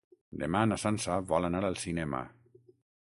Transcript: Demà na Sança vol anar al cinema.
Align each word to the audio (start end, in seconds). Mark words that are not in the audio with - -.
Demà 0.43 0.61
na 0.69 0.77
Sança 0.83 1.17
vol 1.33 1.47
anar 1.51 1.61
al 1.69 1.77
cinema. 1.83 2.23